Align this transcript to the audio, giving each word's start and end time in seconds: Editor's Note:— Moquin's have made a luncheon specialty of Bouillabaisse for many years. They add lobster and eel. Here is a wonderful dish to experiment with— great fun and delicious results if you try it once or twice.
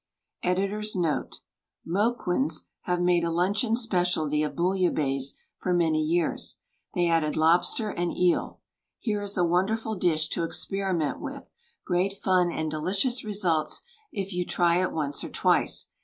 Editor's 0.41 0.95
Note:— 0.95 1.41
Moquin's 1.85 2.67
have 2.85 2.99
made 2.99 3.23
a 3.23 3.29
luncheon 3.29 3.75
specialty 3.75 4.41
of 4.41 4.55
Bouillabaisse 4.55 5.35
for 5.59 5.75
many 5.75 6.01
years. 6.01 6.57
They 6.95 7.07
add 7.07 7.35
lobster 7.35 7.91
and 7.91 8.11
eel. 8.11 8.61
Here 8.97 9.21
is 9.21 9.37
a 9.37 9.45
wonderful 9.45 9.93
dish 9.93 10.27
to 10.29 10.43
experiment 10.43 11.19
with— 11.19 11.51
great 11.85 12.13
fun 12.13 12.51
and 12.51 12.71
delicious 12.71 13.23
results 13.23 13.83
if 14.11 14.33
you 14.33 14.43
try 14.43 14.77
it 14.81 14.91
once 14.91 15.23
or 15.23 15.29
twice. 15.29 15.91